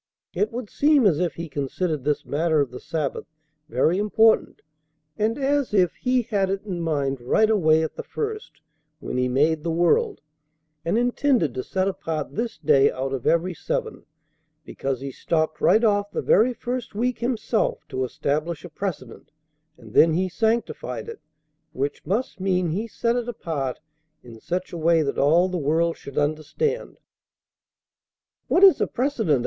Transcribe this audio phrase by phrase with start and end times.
[0.33, 3.27] It would seem as if He considered this matter of the Sabbath
[3.69, 4.63] very important,
[5.15, 8.61] and as if He had it in mind right away at the first
[8.99, 10.21] when He made the world,
[10.83, 14.07] and intended to set apart this day out of every seven,
[14.65, 19.29] because He stopped right off the very first week Himself to establish a precedent,
[19.77, 21.19] and then He 'sanctified' it,
[21.73, 23.79] which must mean He set it apart
[24.23, 26.97] in such a way that all the world should understand."
[28.47, 29.39] "What is a precedent?"